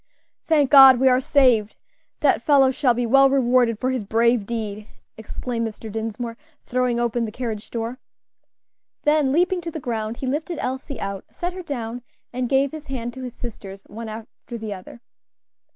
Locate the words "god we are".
0.71-1.21